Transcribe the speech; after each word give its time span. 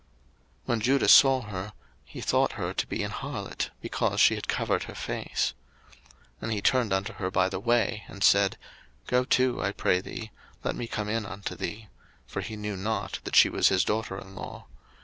01:038:015 0.01 0.09
When 0.65 0.79
Judah 0.81 1.07
saw 1.07 1.41
her, 1.41 1.73
he 2.03 2.21
thought 2.21 2.53
her 2.53 2.73
to 2.73 2.87
be 2.87 3.03
an 3.03 3.11
harlot; 3.11 3.69
because 3.81 4.19
she 4.19 4.33
had 4.33 4.47
covered 4.47 4.85
her 4.85 4.95
face. 4.95 5.53
01:038:016 5.99 6.03
And 6.41 6.51
he 6.51 6.59
turned 6.63 6.91
unto 6.91 7.13
her 7.13 7.29
by 7.29 7.47
the 7.47 7.59
way, 7.59 8.03
and 8.07 8.23
said, 8.23 8.57
Go 9.05 9.23
to, 9.25 9.61
I 9.61 9.71
pray 9.71 10.01
thee, 10.01 10.31
let 10.63 10.75
me 10.75 10.87
come 10.87 11.07
in 11.07 11.27
unto 11.27 11.53
thee; 11.53 11.87
(for 12.25 12.41
he 12.41 12.55
knew 12.55 12.75
not 12.75 13.19
that 13.25 13.35
she 13.35 13.47
was 13.47 13.67
his 13.69 13.83
daughter 13.85 14.17
in 14.17 14.33
law.) 14.33 14.65